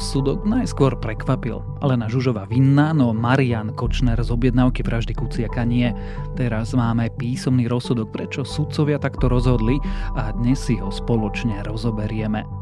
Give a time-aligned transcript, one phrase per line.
[0.00, 1.60] rozsudok najskôr prekvapil.
[1.84, 5.92] Alena Žužová vinná, no Marian Kočner z objednávky vraždy Kuciaka nie.
[6.40, 9.76] Teraz máme písomný rozsudok, prečo sudcovia takto rozhodli
[10.16, 12.59] a dnes si ho spoločne rozoberieme.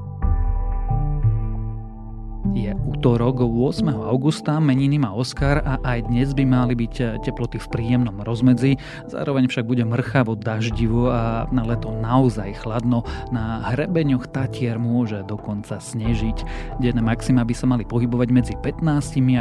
[2.99, 3.95] Je útorok 8.
[3.95, 8.75] augusta, meniny má Oskar a aj dnes by mali byť eh, teploty v príjemnom rozmedzi,
[9.07, 13.07] zároveň však bude mrchavo daždivo a na leto naozaj chladno.
[13.31, 16.43] Na hrebeňoch Tatier môže dokonca snežiť.
[16.83, 18.83] Denné maxima by sa mali pohybovať medzi 15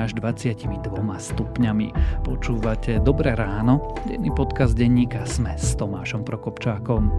[0.05, 0.69] až 22
[1.17, 1.87] stupňami.
[2.29, 7.09] Počúvate Dobré ráno, denný podcast denníka Sme s Tomášom Prokopčákom.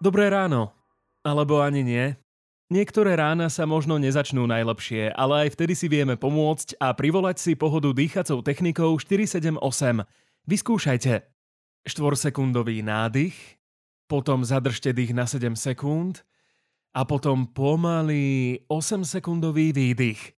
[0.00, 0.72] Dobré ráno.
[1.20, 2.16] Alebo ani nie.
[2.72, 7.52] Niektoré rána sa možno nezačnú najlepšie, ale aj vtedy si vieme pomôcť a privolať si
[7.52, 9.60] pohodu dýchacou technikou 478.
[10.48, 11.28] Vyskúšajte.
[11.84, 13.36] 4-sekundový nádych,
[14.08, 16.24] potom zadržte dých na 7 sekúnd
[16.92, 20.36] a potom pomalý 8-sekundový výdych.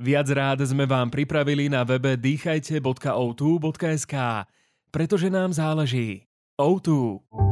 [0.00, 4.14] Viac rád sme vám pripravili na webe dýchajte.o2.sk,
[4.88, 6.24] pretože nám záleží.
[6.56, 7.51] O2.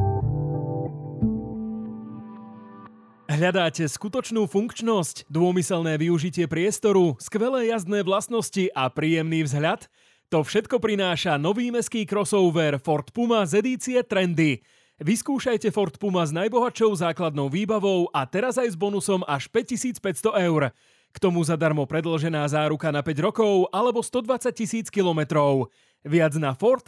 [3.31, 9.87] Hľadáte skutočnú funkčnosť, dômyselné využitie priestoru, skvelé jazdné vlastnosti a príjemný vzhľad?
[10.35, 14.59] To všetko prináša nový meský crossover Ford Puma z edície Trendy.
[14.99, 20.75] Vyskúšajte Ford Puma s najbohatšou základnou výbavou a teraz aj s bonusom až 5500 eur.
[21.15, 25.71] K tomu zadarmo predlžená záruka na 5 rokov alebo 120 tisíc kilometrov.
[26.03, 26.83] Viac na Ford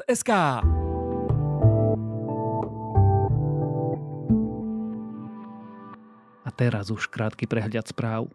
[6.63, 8.31] teraz už krátky prehľad správ.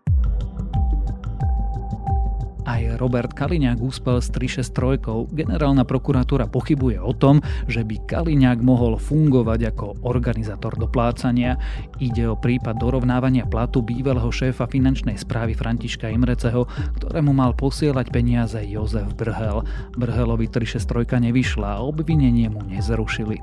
[2.69, 5.33] Aj Robert Kaliňák úspel s 363.
[5.33, 11.57] Generálna prokuratúra pochybuje o tom, že by Kaliňák mohol fungovať ako organizátor doplácania.
[11.97, 16.69] Ide o prípad dorovnávania platu bývalého šéfa finančnej správy Františka Imreceho,
[17.01, 19.65] ktorému mal posielať peniaze Jozef Brhel.
[19.97, 23.41] Brhelovi 363 nevyšla a obvinenie mu nezrušili.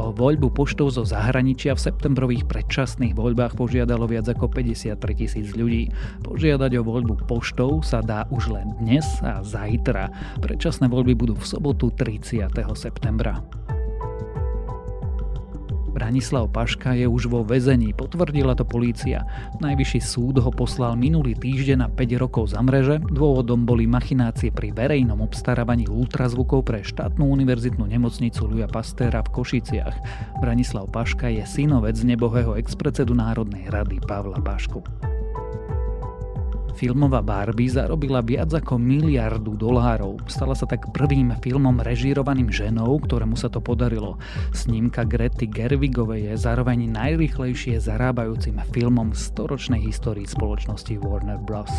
[0.00, 5.92] O voľbu poštov zo zahraničia v septembrových predčasných voľbách požiadalo viac ako 53 tisíc ľudí.
[6.24, 10.08] Požiadať o voľbu poštov sa dá už len dnes a zajtra.
[10.40, 12.48] Predčasné voľby budú v sobotu 30.
[12.72, 13.44] septembra.
[15.90, 19.26] Branislav Paška je už vo väzení, potvrdila to polícia.
[19.58, 23.02] Najvyšší súd ho poslal minulý týždeň na 5 rokov za mreže.
[23.10, 29.96] Dôvodom boli machinácie pri verejnom obstarávaní ultrazvukov pre štátnu univerzitnú nemocnicu Luja Pastéra v Košiciach.
[30.38, 35.09] Branislav Paška je synovec nebohého expredsedu Národnej rady Pavla Pašku.
[36.74, 40.20] Filmová Barbie zarobila viac ako miliardu dolárov.
[40.26, 44.18] Stala sa tak prvým filmom režírovaným ženou, ktorému sa to podarilo.
[44.50, 51.72] Snímka Grety Gervigovej je zároveň najrychlejšie zarábajúcim filmom v storočnej histórii spoločnosti Warner Bros.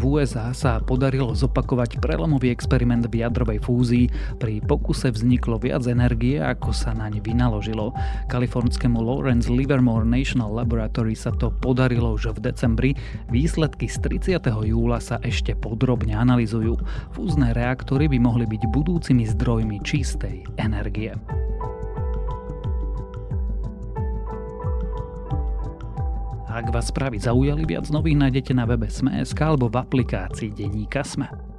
[0.00, 4.08] V USA sa podarilo zopakovať prelomový experiment v jadrovej fúzii.
[4.40, 7.92] Pri pokuse vzniklo viac energie, ako sa naň vynaložilo.
[8.32, 12.90] Kalifornskému Lawrence Livermore National Laboratory sa to podarilo už v decembri.
[13.28, 14.00] Výsledky z
[14.40, 14.40] 30.
[14.72, 16.80] júla sa ešte podrobne analizujú.
[17.12, 21.12] Fúzne reaktory by mohli byť budúcimi zdrojmi čistej energie.
[26.60, 31.49] Ak vás správy zaujali, viac nových nájdete na webe Sme.sk alebo v aplikácii Deníka Sme.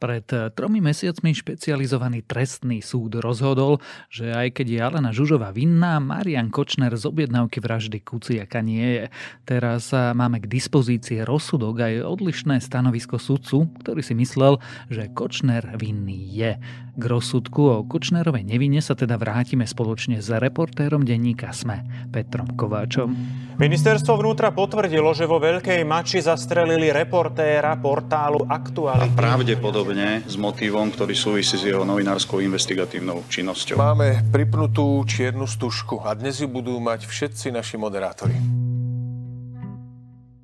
[0.00, 6.00] Pred eh, tromi mesiacmi špecializovaný trestný súd rozhodol, že aj keď je Alena Žužová vinná,
[6.00, 9.04] Marian Kočner z objednávky vraždy Kuciaka nie je.
[9.44, 14.56] Teraz eh, máme k dispozícii rozsudok aj odlišné stanovisko sudcu, ktorý si myslel,
[14.88, 16.56] že Kočner vinný je.
[16.96, 23.12] K rozsudku o Kočnerovej nevine sa teda vrátime spoločne s reportérom denníka SME, Petrom Kováčom.
[23.60, 29.12] Ministerstvo vnútra potvrdilo, že vo Veľkej Mači zastrelili reportéra portálu Aktuality.
[29.12, 33.74] A pravdepodobne s motívom, ktorý súvisí s jeho novinárskou investigatívnou činnosťou.
[33.74, 38.38] Máme pripnutú čiernu stužku a dnes ju budú mať všetci naši moderátori.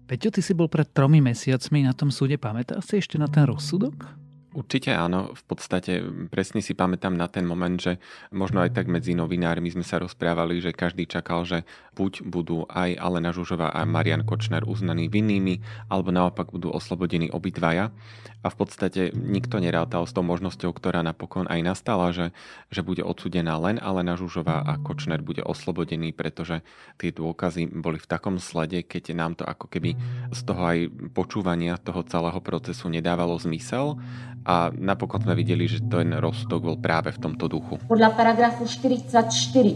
[0.06, 2.38] Peťo, ty si bol pred tromi mesiacmi na tom súde.
[2.38, 4.25] Pamätáš si ešte na ten rozsudok?
[4.56, 6.00] Určite áno, v podstate
[6.32, 8.00] presne si pamätám na ten moment, že
[8.32, 12.97] možno aj tak medzi novinármi sme sa rozprávali, že každý čakal, že buď budú aj
[12.97, 15.61] Alena Žužová a Marian Kočner uznaní vinnými,
[15.93, 17.93] alebo naopak budú oslobodení obidvaja.
[18.41, 22.32] A v podstate nikto nerátal s tou možnosťou, ktorá napokon aj nastala, že,
[22.73, 26.64] že bude odsudená len Alena Žužová a Kočner bude oslobodený, pretože
[26.97, 30.00] tie dôkazy boli v takom slede, keď nám to ako keby
[30.32, 30.79] z toho aj
[31.12, 34.00] počúvania toho celého procesu nedávalo zmysel
[34.46, 37.82] a napokon sme videli, že ten rozsudok bol práve v tomto duchu.
[37.90, 39.26] Podľa paragrafu 44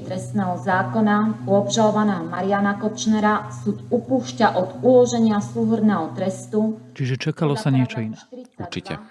[0.06, 6.78] trestného zákona u obžalovaného Mariana Kočnera súd upúšťa od uloženia súhrného trestu.
[6.94, 8.14] Čiže čakalo sa niečo iné.
[8.62, 9.02] Určite.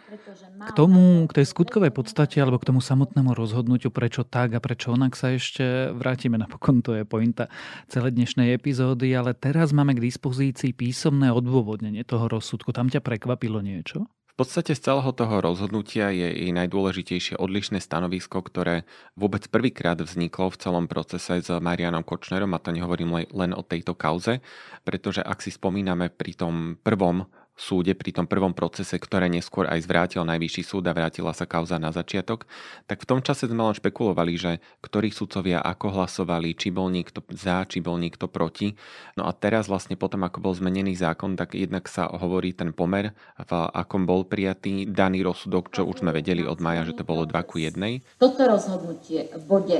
[0.59, 4.95] K tomu, k tej skutkovej podstate alebo k tomu samotnému rozhodnutiu, prečo tak a prečo
[4.95, 6.39] onak sa ešte vrátime.
[6.39, 7.51] Napokon to je pointa
[7.91, 12.71] celé dnešnej epizódy, ale teraz máme k dispozícii písomné odôvodnenie toho rozsudku.
[12.71, 14.07] Tam ťa prekvapilo niečo?
[14.39, 18.87] Podstate z celého toho rozhodnutia je jej najdôležitejšie odlišné stanovisko, ktoré
[19.19, 23.99] vôbec prvýkrát vzniklo v celom procese s Marianom Kočnerom, a to nehovorím len o tejto
[23.99, 24.39] kauze,
[24.87, 27.27] pretože ak si spomíname pri tom prvom
[27.59, 31.75] súde pri tom prvom procese, ktoré neskôr aj zvrátil najvyšší súd a vrátila sa kauza
[31.75, 32.47] na začiatok,
[32.87, 37.19] tak v tom čase sme len špekulovali, že ktorí sudcovia ako hlasovali, či bol niekto
[37.35, 38.79] za, či bol niekto proti.
[39.19, 43.11] No a teraz vlastne potom, ako bol zmenený zákon, tak jednak sa hovorí ten pomer,
[43.35, 47.27] v akom bol prijatý daný rozsudok, čo už sme vedeli od maja, že to bolo
[47.27, 47.75] 2 ku 1.
[48.15, 49.77] Toto rozhodnutie v bode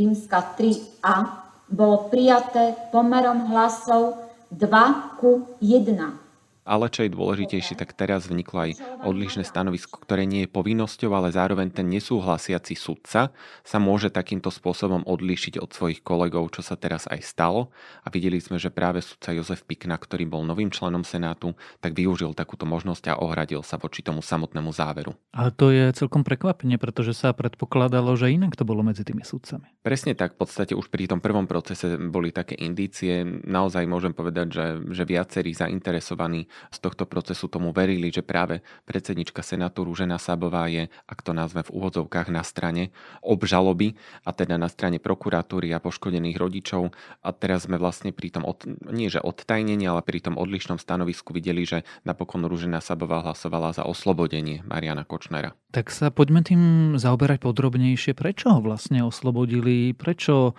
[0.00, 4.16] rímska 3a bolo prijaté pomerom hlasov
[4.48, 6.27] 2 ku 1
[6.68, 8.72] ale čo je dôležitejšie, tak teraz vzniklo aj
[9.08, 13.32] odlišné stanovisko, ktoré nie je povinnosťou, ale zároveň ten nesúhlasiaci sudca
[13.64, 17.72] sa môže takýmto spôsobom odlíšiť od svojich kolegov, čo sa teraz aj stalo.
[18.04, 22.36] A videli sme, že práve sudca Jozef Pikna, ktorý bol novým členom Senátu, tak využil
[22.36, 25.16] takúto možnosť a ohradil sa voči tomu samotnému záveru.
[25.32, 29.72] Ale to je celkom prekvapenie, pretože sa predpokladalo, že inak to bolo medzi tými sudcami.
[29.80, 33.24] Presne tak, v podstate už pri tom prvom procese boli také indície.
[33.24, 39.40] Naozaj môžem povedať, že, že viacerí zainteresovaní z tohto procesu tomu verili, že práve predsednička
[39.42, 42.90] Senátu Rúžena Sabová je, ak to nazve v úvodzovkách, na strane
[43.22, 46.92] obžaloby a teda na strane prokuratúry a poškodených rodičov.
[47.24, 51.32] A teraz sme vlastne pri tom, od, nie že odtajnení, ale pri tom odlišnom stanovisku
[51.32, 55.56] videli, že napokon Rúžena Sabová hlasovala za oslobodenie Mariana Kočnera.
[55.72, 56.62] Tak sa poďme tým
[56.96, 58.16] zaoberať podrobnejšie.
[58.16, 59.92] Prečo ho vlastne oslobodili?
[59.92, 60.56] Prečo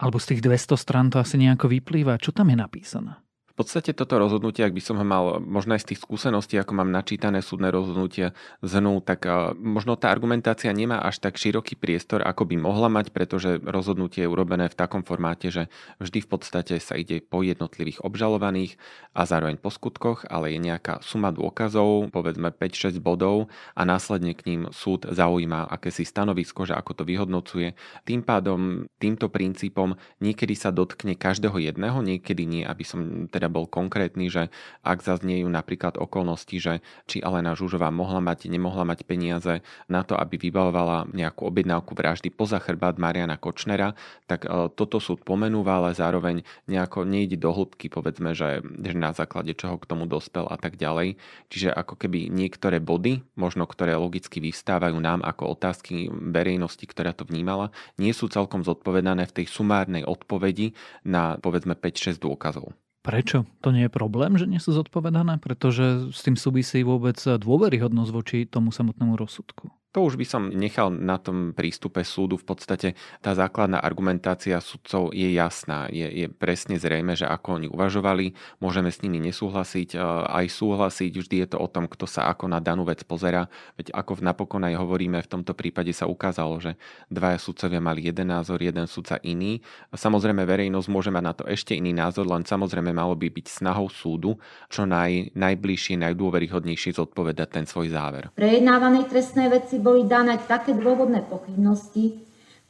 [0.00, 2.16] alebo z tých 200 strán to asi nejako vyplýva.
[2.16, 3.20] Čo tam je napísané?
[3.60, 6.88] Podstate toto rozhodnutie, ak by som ho mal možno aj z tých skúseností, ako mám
[6.88, 8.32] načítané súdne rozhodnutia
[8.64, 9.28] zhrnul, tak
[9.60, 14.32] možno tá argumentácia nemá až tak široký priestor, ako by mohla mať, pretože rozhodnutie je
[14.32, 15.68] urobené v takom formáte, že
[16.00, 18.80] vždy v podstate sa ide po jednotlivých obžalovaných
[19.12, 24.48] a zároveň po skutkoch, ale je nejaká suma dôkazov, povedzme 5-6 bodov a následne k
[24.48, 27.76] ním súd zaujíma akési stanovisko, že ako to vyhodnocuje.
[28.08, 33.66] Tým pádom, týmto princípom niekedy sa dotkne každého jedného, niekedy nie, aby som teda bol
[33.66, 34.48] konkrétny, že
[34.86, 39.60] ak zazniejú napríklad okolnosti, že či Alena Žužová mohla mať, nemohla mať peniaze
[39.90, 43.98] na to, aby vybavovala nejakú objednávku vraždy poza chrbát Mariana Kočnera,
[44.30, 49.10] tak e, toto súd pomenúva, ale zároveň nejako nejde do hĺbky, povedzme, že, že na
[49.10, 51.18] základe čoho k tomu dospel a tak ďalej.
[51.50, 57.26] Čiže ako keby niektoré body, možno ktoré logicky vystávajú nám ako otázky verejnosti, ktorá to
[57.26, 62.72] vnímala, nie sú celkom zodpovedané v tej sumárnej odpovedi na povedzme 5-6 dôkazov.
[63.00, 63.48] Prečo?
[63.64, 65.40] To nie je problém, že nie sú zodpovedané?
[65.40, 69.72] Pretože s tým súvisí vôbec dôveryhodnosť voči tomu samotnému rozsudku.
[69.90, 72.38] To už by som nechal na tom prístupe súdu.
[72.38, 75.90] V podstate tá základná argumentácia sudcov je jasná.
[75.90, 79.98] Je, je presne zrejme, že ako oni uvažovali, môžeme s nimi nesúhlasiť,
[80.30, 81.10] aj súhlasiť.
[81.10, 83.50] Vždy je to o tom, kto sa ako na danú vec pozera.
[83.74, 86.78] Veď ako napokon aj hovoríme, v tomto prípade sa ukázalo, že
[87.10, 89.58] dvaja sudcovia mali jeden názor, jeden sudca iný.
[89.90, 93.90] Samozrejme, verejnosť môže mať na to ešte iný názor, len samozrejme malo by byť snahou
[93.90, 94.38] súdu
[94.70, 98.30] čo naj, najbližšie, najdôveryhodnejšie zodpovedať ten svoj záver.
[98.38, 102.20] Prejednávanej trestnej veci boli dané také dôvodné pochybnosti,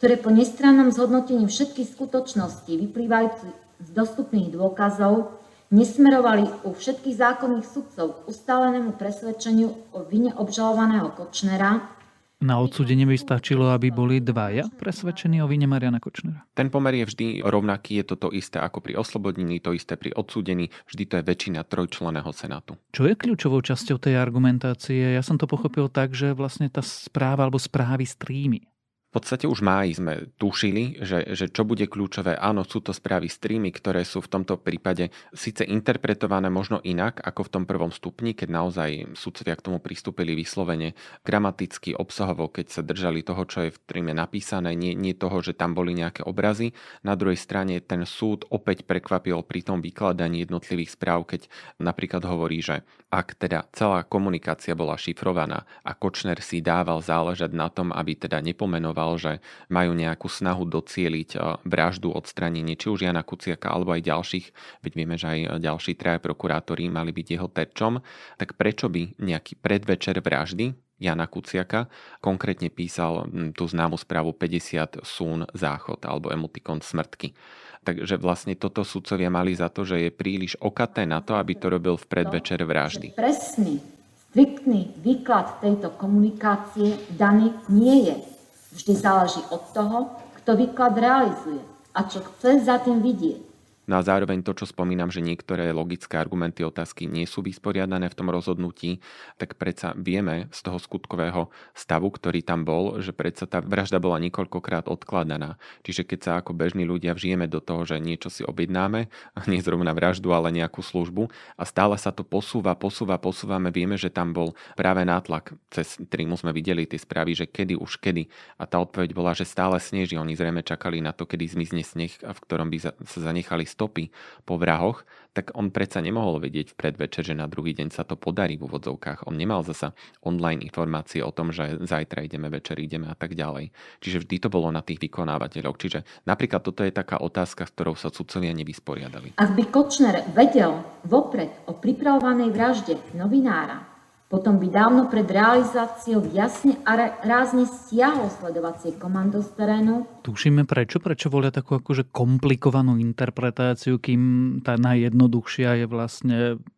[0.01, 5.37] ktoré po nestrannom zhodnotení všetkých skutočností vyplývajúcich z dostupných dôkazov
[5.71, 12.00] nesmerovali u všetkých zákonných sudcov ustálenému presvedčeniu o vine obžalovaného Kočnera
[12.41, 16.49] na odsúdenie by stačilo, aby boli dvaja presvedčení o vine Mariana Kočnera.
[16.57, 20.17] Ten pomer je vždy rovnaký, je to to isté ako pri oslobodení, to isté pri
[20.17, 22.81] odsúdení, vždy to je väčšina trojčleného senátu.
[22.97, 25.15] Čo je kľúčovou časťou tej argumentácie?
[25.15, 28.65] Ja som to pochopil tak, že vlastne tá správa alebo správy streamy
[29.11, 32.39] v podstate už máji sme tušili, že, že čo bude kľúčové.
[32.39, 37.43] Áno, sú to správy streamy, ktoré sú v tomto prípade síce interpretované možno inak ako
[37.43, 40.95] v tom prvom stupni, keď naozaj sudcovia k tomu pristúpili vyslovene
[41.27, 45.59] gramaticky, obsahovo, keď sa držali toho, čo je v streame napísané, nie, nie toho, že
[45.59, 46.71] tam boli nejaké obrazy.
[47.03, 51.51] Na druhej strane ten súd opäť prekvapil pri tom vykladaní jednotlivých správ, keď
[51.83, 57.67] napríklad hovorí, že ak teda celá komunikácia bola šifrovaná a Kočner si dával záležať na
[57.67, 59.33] tom, aby teda nepomenoval komentoval, že
[59.73, 64.47] majú nejakú snahu docieliť eh, vraždu, odstranenie či už Jana Kuciaka alebo aj ďalších,
[64.85, 68.01] veď vieme, že aj ďalší traja prokurátori mali byť jeho terčom,
[68.37, 71.89] tak prečo by nejaký predvečer vraždy Jana Kuciaka.
[72.21, 73.25] Konkrétne písal
[73.57, 77.33] tú známu správu 50 sún záchod alebo emotikon smrtky.
[77.81, 81.73] Takže vlastne toto sudcovia mali za to, že je príliš okaté na to, aby to
[81.73, 83.17] robil v predvečer vraždy.
[83.17, 83.81] Presný,
[84.29, 88.40] striktný výklad tejto komunikácie daný nie je.
[88.73, 89.99] Vždy záleží od toho,
[90.41, 91.61] kto výklad realizuje
[91.95, 93.50] a čo chce za tým vidieť.
[93.91, 98.15] No a zároveň to, čo spomínam, že niektoré logické argumenty otázky nie sú vysporiadané v
[98.15, 99.03] tom rozhodnutí,
[99.35, 104.23] tak predsa vieme z toho skutkového stavu, ktorý tam bol, že predsa tá vražda bola
[104.23, 105.59] niekoľkokrát odkladaná.
[105.83, 109.11] Čiže keď sa ako bežní ľudia vžijeme do toho, že niečo si objednáme,
[109.51, 111.27] nie zrovna vraždu, ale nejakú službu
[111.59, 116.31] a stále sa to posúva, posúva, posúvame, vieme, že tam bol práve nátlak, cez ktorým
[116.39, 118.31] sme videli tie správy, že kedy už kedy.
[118.55, 120.15] A tá odpoveď bola, že stále sneží.
[120.15, 124.13] Oni zrejme čakali na to, kedy zmizne sneh, v ktorom by sa zanechali stopy
[124.45, 128.21] po vrahoch, tak on predsa nemohol vedieť v predvečer, že na druhý deň sa to
[128.21, 129.25] podarí v úvodzovkách.
[129.25, 133.73] On nemal zasa online informácie o tom, že zajtra ideme, večer ideme a tak ďalej.
[134.05, 135.81] Čiže vždy to bolo na tých vykonávateľoch.
[135.81, 139.41] Čiže napríklad toto je taká otázka, s ktorou sa sudcovia nevysporiadali.
[139.41, 143.90] Ak by Kočner vedel vopred o pripravovanej vražde novinára,
[144.31, 150.07] potom by dávno pred realizáciou jasne a rázne stiahol sledovacie komando z terénu.
[150.23, 151.03] Tušíme prečo?
[151.03, 154.23] Prečo volia takú akože komplikovanú interpretáciu, kým
[154.63, 156.37] tá najjednoduchšia je vlastne,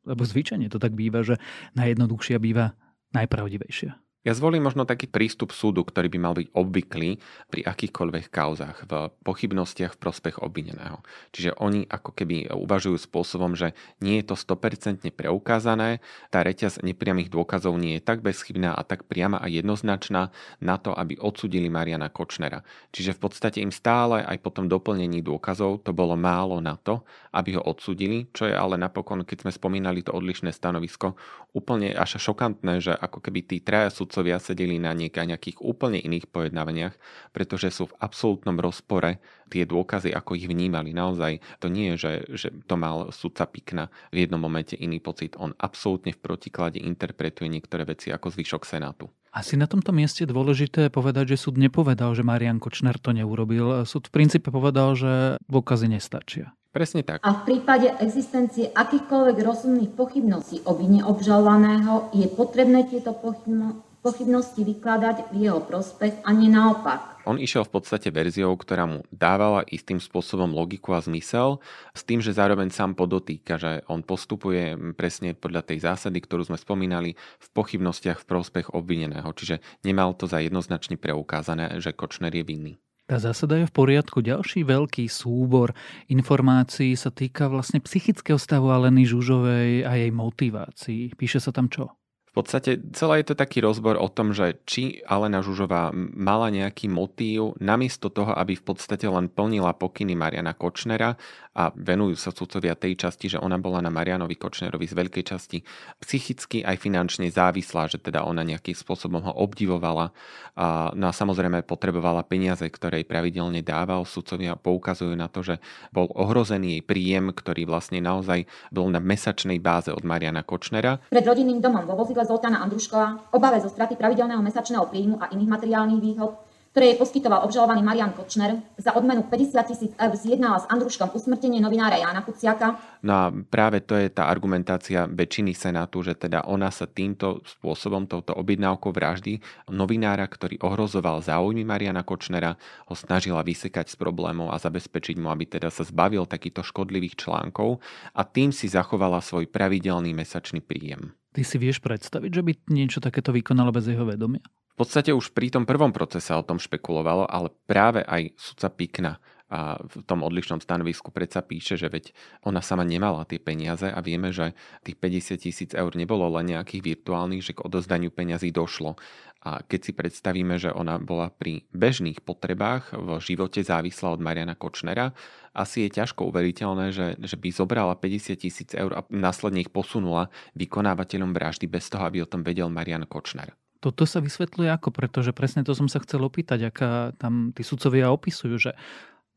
[0.09, 1.37] lebo zvyčajne to tak býva, že
[1.77, 2.73] najjednoduchšia býva
[3.13, 4.02] najpravdivejšia.
[4.23, 7.19] Ja zvolím možno taký prístup súdu, ktorý by mal byť obvyklý
[7.51, 11.03] pri akýchkoľvek kauzách, v pochybnostiach v prospech obvineného.
[11.35, 15.99] Čiže oni ako keby uvažujú spôsobom, že nie je to 100% preukázané,
[16.31, 20.31] tá reťaz nepriamých dôkazov nie je tak bezchybná a tak priama a jednoznačná
[20.63, 22.63] na to, aby odsudili Mariana Kočnera.
[22.95, 27.03] Čiže v podstate im stále aj po tom doplnení dôkazov to bolo málo na to,
[27.35, 31.19] aby ho odsudili, čo je ale napokon, keď sme spomínali to odlišné stanovisko,
[31.59, 36.93] úplne až šokantné, že ako keby tí traja sudcovia sedeli na nejakých úplne iných pojednávaniach,
[37.33, 40.93] pretože sú v absolútnom rozpore tie dôkazy, ako ich vnímali.
[40.93, 45.33] Naozaj to nie je, že, že to mal sudca Pikna v jednom momente iný pocit.
[45.41, 49.09] On absolútne v protiklade interpretuje niektoré veci ako zvyšok Senátu.
[49.33, 53.89] Asi na tomto mieste dôležité povedať, že súd nepovedal, že Marian Kočner to neurobil.
[53.89, 56.53] Súd v princípe povedal, že dôkazy nestačia.
[56.69, 57.25] Presne tak.
[57.25, 64.67] A v prípade existencie akýchkoľvek rozumných pochybností o vine obžalovaného je potrebné tieto pochybnosti pochybnosti
[64.67, 67.13] vykladať v jeho prospech a nie naopak.
[67.23, 71.63] On išiel v podstate verziou, ktorá mu dávala istým spôsobom logiku a zmysel,
[71.95, 76.59] s tým, že zároveň sám podotýka, že on postupuje presne podľa tej zásady, ktorú sme
[76.59, 79.31] spomínali, v pochybnostiach v prospech obvineného.
[79.31, 82.75] Čiže nemal to za jednoznačne preukázané, že Kočner je vinný.
[83.07, 84.19] Tá zásada je v poriadku.
[84.19, 85.75] Ďalší veľký súbor
[86.11, 91.15] informácií sa týka vlastne psychického stavu Aleny Žužovej a jej motivácií.
[91.15, 92.02] Píše sa tam čo?
[92.33, 96.89] V podstate celé je to taký rozbor o tom, že či Alena Žužová mala nejaký
[96.89, 101.21] motív namiesto toho, aby v podstate len plnila pokyny Mariana Kočnera
[101.53, 105.61] a venujú sa sudcovia tej časti, že ona bola na Marianovi Kočnerovi z veľkej časti
[106.01, 110.17] psychicky aj finančne závislá, že teda ona nejakým spôsobom ho obdivovala.
[110.57, 114.09] A, no a samozrejme potrebovala peniaze, ktoré jej pravidelne dával.
[114.09, 115.61] Sudcovia poukazujú na to, že
[115.93, 121.05] bol ohrozený jej príjem, ktorý vlastne naozaj bol na mesačnej báze od Mariana Kočnera.
[121.13, 125.53] Pred rodinným domom vo vozidle Zoltána Andruškova, obave zo straty pravidelného mesačného príjmu a iných
[125.53, 126.33] materiálnych výhod,
[126.73, 128.65] ktoré jej poskytoval obžalovaný Marian Kočner.
[128.81, 132.81] Za odmenu 50 tisíc eur zjednala s Andruškom usmrtenie novinára Jána Kuciaka.
[133.05, 138.09] No a práve to je tá argumentácia väčšiny Senátu, že teda ona sa týmto spôsobom,
[138.09, 142.57] touto objednávkou vraždy novinára, ktorý ohrozoval záujmy Mariana Kočnera,
[142.89, 147.85] ho snažila vysekať z problémov a zabezpečiť mu, aby teda sa zbavil takýchto škodlivých článkov
[148.17, 151.13] a tým si zachovala svoj pravidelný mesačný príjem.
[151.33, 154.45] Ty si vieš predstaviť, že by niečo takéto vykonalo bez jeho vedomia?
[154.73, 159.13] V podstate už pri tom prvom procese o tom špekulovalo, ale práve aj sudca Pikna
[159.53, 162.17] a v tom odlišnom stanovisku predsa píše, že veď
[162.49, 166.97] ona sama nemala tie peniaze a vieme, že tých 50 tisíc eur nebolo len nejakých
[166.97, 168.97] virtuálnych, že k odozdaniu peňazí došlo.
[169.43, 174.55] A keď si predstavíme, že ona bola pri bežných potrebách v živote závislá od Mariana
[174.55, 175.13] Kočnera,
[175.53, 180.33] asi je ťažko uveriteľné, že, že by zobrala 50 tisíc eur a následne ich posunula
[180.57, 183.53] vykonávateľom vraždy bez toho, aby o tom vedel Marian Kočner.
[183.83, 184.95] Toto sa vysvetľuje ako?
[184.95, 188.79] Pretože presne to som sa chcel opýtať, aká tam tí sudcovia opisujú, že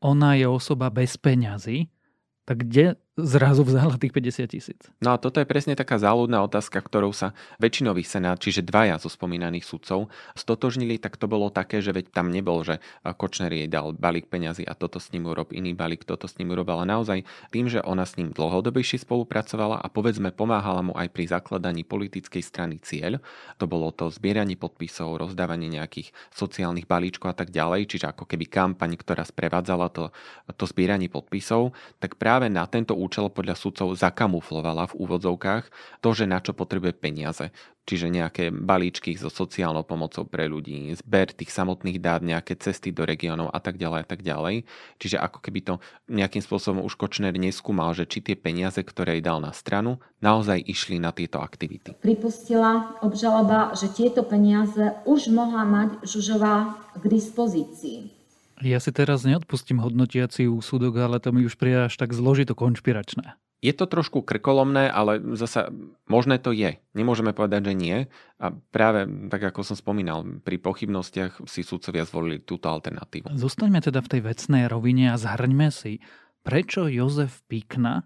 [0.00, 1.88] ona je osoba bez peňazí,
[2.44, 4.80] tak kde zrazu vzala tých 50 tisíc?
[5.00, 9.08] No a toto je presne taká záľudná otázka, ktorou sa väčšinový senát, čiže dvaja zo
[9.08, 13.96] spomínaných sudcov, stotožnili, tak to bolo také, že veď tam nebol, že Kočner jej dal
[13.96, 17.72] balík peňazí a toto s ním urob, iný balík, toto s ním urob, naozaj tým,
[17.72, 22.76] že ona s ním dlhodobejšie spolupracovala a povedzme pomáhala mu aj pri zakladaní politickej strany
[22.84, 23.16] Cieľ,
[23.56, 28.44] to bolo to zbieranie podpisov, rozdávanie nejakých sociálnych balíčkov a tak ďalej, čiže ako keby
[28.44, 30.12] kampaň, ktorá sprevádzala to,
[30.52, 35.64] to zbieranie podpisov, tak práve na tento účel podľa sudcov zakamuflovala v úvodzovkách
[36.02, 37.54] to, že na čo potrebuje peniaze.
[37.86, 43.06] Čiže nejaké balíčky so sociálnou pomocou pre ľudí, zber tých samotných dát, nejaké cesty do
[43.06, 44.66] regiónov a tak ďalej a tak ďalej.
[44.98, 45.74] Čiže ako keby to
[46.10, 50.66] nejakým spôsobom už Kočner neskúmal, že či tie peniaze, ktoré jej dal na stranu, naozaj
[50.66, 51.94] išli na tieto aktivity.
[52.02, 58.15] Pripustila obžaloba, že tieto peniaze už mohla mať Žužová k dispozícii.
[58.64, 63.36] Ja si teraz neodpustím hodnotiaci úsudok, ale to mi už príde až tak zložito konšpiračné.
[63.64, 65.72] Je to trošku krkolomné, ale zasa
[66.04, 66.76] možné to je.
[66.92, 67.96] Nemôžeme povedať, že nie.
[68.36, 73.32] A práve tak, ako som spomínal, pri pochybnostiach si sudcovia zvolili túto alternatívu.
[73.32, 76.04] Zostaňme teda v tej vecnej rovine a zhrňme si,
[76.44, 78.04] prečo Jozef Pikna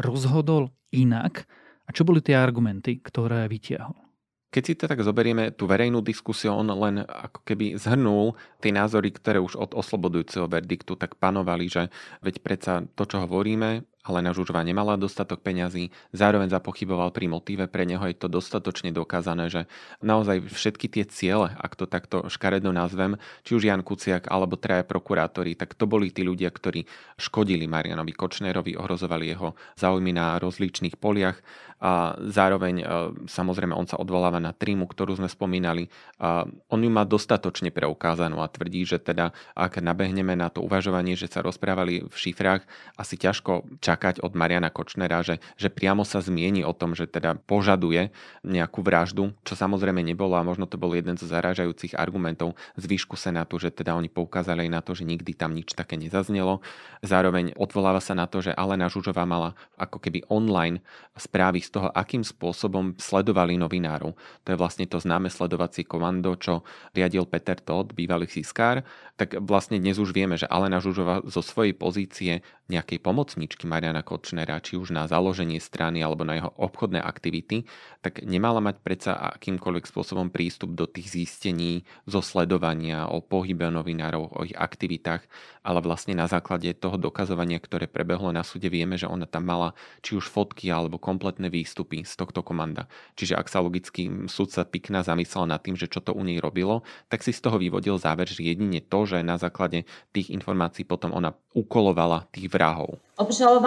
[0.00, 1.44] rozhodol inak
[1.84, 4.09] a čo boli tie argumenty, ktoré vytiahol.
[4.50, 9.14] Keď si to tak zoberieme, tú verejnú diskusiu, on len ako keby zhrnul tie názory,
[9.14, 11.86] ktoré už od oslobodujúceho verdiktu tak panovali, že
[12.18, 17.84] veď predsa to, čo hovoríme, Alena Žužová nemala dostatok peňazí, zároveň zapochyboval pri motíve, pre
[17.84, 19.68] neho je to dostatočne dokázané, že
[20.00, 24.88] naozaj všetky tie ciele, ak to takto škaredno nazvem, či už Jan Kuciak alebo traja
[24.88, 26.88] prokurátori, tak to boli tí ľudia, ktorí
[27.20, 31.36] škodili Marianovi Kočnerovi, ohrozovali jeho záujmy na rozličných poliach
[31.80, 32.84] a zároveň e,
[33.24, 35.88] samozrejme on sa odvoláva na trímu, ktorú sme spomínali.
[36.20, 41.16] A on ju má dostatočne preukázanú a tvrdí, že teda ak nabehneme na to uvažovanie,
[41.16, 42.68] že sa rozprávali v šifrách,
[43.00, 47.34] asi ťažko čakať od Mariana Kočnera, že, že priamo sa zmieni o tom, že teda
[47.42, 48.14] požaduje
[48.46, 53.58] nejakú vraždu, čo samozrejme nebolo a možno to bol jeden zo zarážajúcich argumentov z Senátu,
[53.58, 56.62] že teda oni poukázali na to, že nikdy tam nič také nezaznelo.
[57.02, 60.80] Zároveň odvoláva sa na to, že Alena Žužová mala ako keby online
[61.18, 64.14] správy z toho, akým spôsobom sledovali novinárov.
[64.44, 66.62] To je vlastne to známe sledovacie komando, čo
[66.94, 68.86] riadil Peter Todd, bývalý siskár.
[69.18, 74.60] Tak vlastne dnes už vieme, že Alena Žužová zo svojej pozície nejakej pomocničky Mariana Kočnera,
[74.60, 77.64] či už na založenie strany alebo na jeho obchodné aktivity,
[78.04, 84.36] tak nemala mať predsa akýmkoľvek spôsobom prístup do tých zistení zo sledovania o pohybe novinárov,
[84.36, 85.24] o ich aktivitách,
[85.64, 89.72] ale vlastne na základe toho dokazovania, ktoré prebehlo na súde, vieme, že ona tam mala
[90.04, 92.84] či už fotky alebo kompletné výstupy z tohto komanda.
[93.16, 96.84] Čiže ak sa logicky sudca Pikna zamyslel nad tým, že čo to u nej robilo,
[97.08, 101.16] tak si z toho vyvodil záver, že jedine to, že na základe tých informácií potom
[101.16, 103.00] ona ukolovala tých vrahov.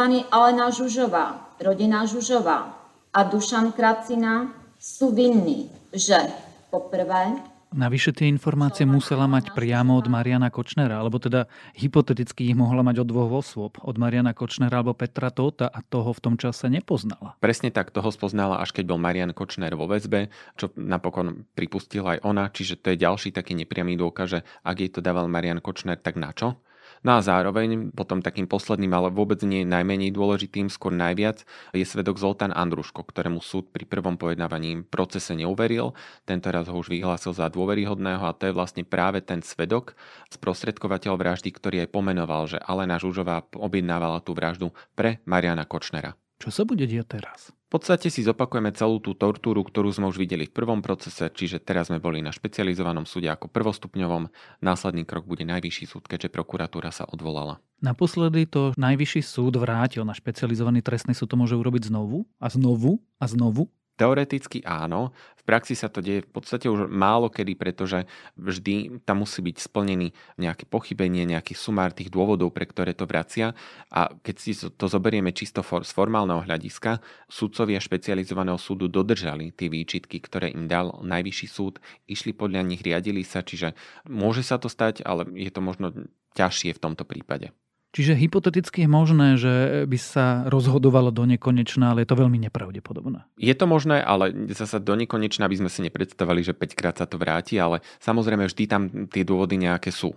[0.04, 2.76] Obžalovaní Alena Žužová, rodina Žužová
[3.16, 6.20] a Dušan Kracina sú vinní, že
[6.68, 7.40] poprvé
[7.72, 11.48] Navyše tie informácie musela mať priamo od Mariana Kočnera, alebo teda
[11.80, 16.12] hypoteticky ich mohla mať od dvoch osôb, od Mariana Kočnera alebo Petra Tóta a toho
[16.12, 17.40] v tom čase nepoznala.
[17.40, 20.28] Presne tak, toho spoznala až keď bol Marian Kočner vo väzbe,
[20.60, 24.92] čo napokon pripustila aj ona, čiže to je ďalší taký nepriamy dôkaz, že ak jej
[24.92, 26.60] to dával Marian Kočner, tak na čo?
[27.04, 31.44] No a zároveň, potom takým posledným, ale vôbec nie najmenej dôležitým, skôr najviac,
[31.76, 35.92] je svedok Zoltán Andruško, ktorému súd pri prvom pojednávaní procese neuveril.
[36.24, 40.00] Tento raz ho už vyhlásil za dôveryhodného a to je vlastne práve ten svedok,
[40.32, 46.16] sprostredkovateľ vraždy, ktorý aj pomenoval, že Alena Žužová objednávala tú vraždu pre Mariana Kočnera.
[46.40, 47.52] Čo sa bude diať teraz?
[47.74, 51.58] V podstate si zopakujeme celú tú tortúru, ktorú sme už videli v prvom procese, čiže
[51.58, 54.30] teraz sme boli na špecializovanom súde ako prvostupňovom.
[54.62, 57.58] Následný krok bude najvyšší súd, keďže prokuratúra sa odvolala.
[57.82, 63.02] Naposledy to najvyšší súd vrátil na špecializovaný trestný súd, to môže urobiť znovu a znovu
[63.18, 68.08] a znovu Teoreticky áno, v praxi sa to deje v podstate už málo kedy, pretože
[68.40, 73.52] vždy tam musí byť splnený nejaké pochybenie, nejaký sumár tých dôvodov, pre ktoré to vracia.
[73.92, 80.24] A keď si to zoberieme čisto z formálneho hľadiska, sudcovia špecializovaného súdu dodržali tie výčitky,
[80.24, 83.76] ktoré im dal najvyšší súd, išli podľa nich, riadili sa, čiže
[84.08, 85.92] môže sa to stať, ale je to možno
[86.40, 87.52] ťažšie v tomto prípade.
[87.94, 93.30] Čiže hypoteticky je možné, že by sa rozhodovalo do nekonečna, ale je to veľmi nepravdepodobné.
[93.38, 97.06] Je to možné, ale zase do nekonečna by sme si nepredstavali, že 5 krát sa
[97.06, 98.82] to vráti, ale samozrejme vždy tam
[99.14, 100.10] tie dôvody nejaké sú.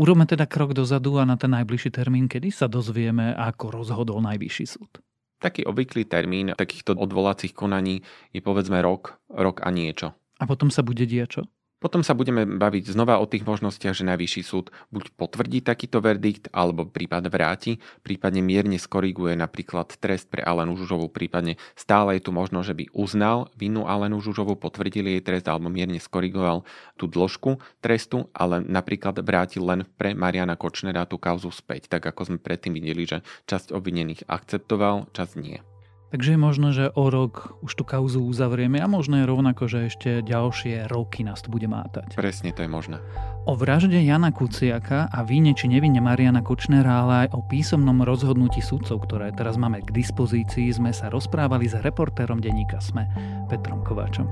[0.00, 4.64] Urobme teda krok dozadu a na ten najbližší termín, kedy sa dozvieme, ako rozhodol najvyšší
[4.64, 5.04] súd.
[5.44, 8.00] Taký obvyklý termín takýchto odvolacích konaní
[8.32, 10.16] je povedzme rok, rok a niečo.
[10.40, 11.42] A potom sa bude diať čo?
[11.80, 16.52] Potom sa budeme baviť znova o tých možnostiach, že najvyšší súd buď potvrdí takýto verdikt,
[16.52, 22.36] alebo prípad vráti, prípadne mierne skoriguje napríklad trest pre Alenu Žužovu, prípadne stále je tu
[22.36, 26.68] možno, že by uznal vinu Alenu Žužovu, potvrdil jej trest alebo mierne skorigoval
[27.00, 32.36] tú dĺžku trestu, ale napríklad vrátil len pre Mariana Kočnera tú kauzu späť, tak ako
[32.36, 35.69] sme predtým videli, že časť obvinených akceptoval, časť nie.
[36.10, 39.94] Takže je možné, že o rok už tú kauzu uzavrieme a možno je rovnako, že
[39.94, 42.18] ešte ďalšie roky nás to bude mátať.
[42.18, 42.98] Presne to je možné.
[43.46, 48.58] O vražde Jana Kuciaka a víne či nevine Mariana Kočnera, ale aj o písomnom rozhodnutí
[48.58, 53.06] sudcov, ktoré teraz máme k dispozícii, sme sa rozprávali s reportérom denníka SME
[53.46, 54.26] Petrom Kováčom.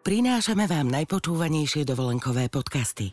[0.00, 3.12] Prinášame vám najpočúvanejšie dovolenkové podcasty.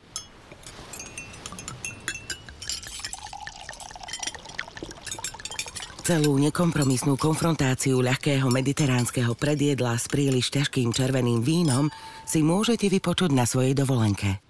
[6.01, 11.93] Celú nekompromisnú konfrontáciu ľahkého mediteránskeho predjedla s príliš ťažkým červeným vínom
[12.25, 14.41] si môžete vypočuť na svojej dovolenke.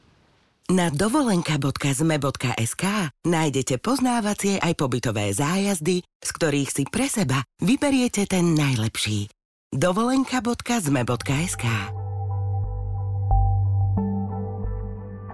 [0.72, 2.84] Na dovolenka.zme.sk
[3.28, 9.28] nájdete poznávacie aj pobytové zájazdy, z ktorých si pre seba vyberiete ten najlepší.
[9.76, 12.01] dovolenka.zme.sk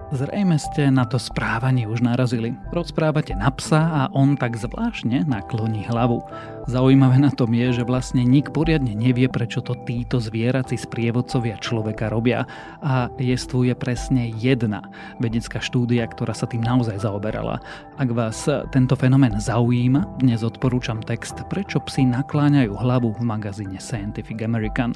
[0.08, 2.56] Zrejme ste na to správanie už narazili.
[2.72, 6.24] Rozprávate na psa a on tak zvláštne nakloní hlavu.
[6.68, 12.12] Zaujímavé na tom je, že vlastne nik poriadne nevie, prečo to títo zvieraci sprievodcovia človeka
[12.12, 12.44] robia.
[12.84, 14.84] A jestvuje presne jedna
[15.16, 17.64] vedecká štúdia, ktorá sa tým naozaj zaoberala.
[17.96, 24.44] Ak vás tento fenomén zaujíma, dnes odporúčam text Prečo psi nakláňajú hlavu v magazíne Scientific
[24.44, 24.92] American.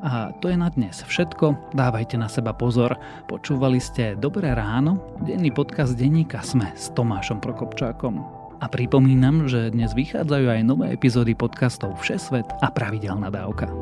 [0.00, 1.76] A to je na dnes všetko.
[1.76, 2.96] Dávajte na seba pozor.
[3.28, 8.39] Počúvali ste Dobré ráno, denný podcast denníka Sme s Tomášom Prokopčákom.
[8.60, 13.72] A pripomínam, že dnes vychádzajú aj nové epizódy podcastov Všesvet a Pravidelná dávka.